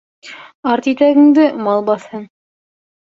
Арт 0.71 0.87
итәгеңде 0.91 1.45
мал 1.67 1.85
баҫһын. 1.91 2.25